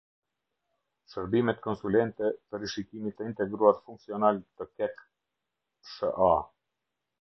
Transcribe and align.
Shërbimet 1.13 1.61
konsulente 1.65 2.31
te 2.41 2.61
rishikimit 2.63 3.19
te 3.21 3.29
integruar 3.31 3.77
funksional 3.85 4.43
te 4.51 4.71
Kek 4.81 5.09
sh.a 5.93 6.37